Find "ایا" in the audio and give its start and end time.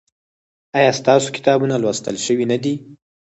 0.77-0.91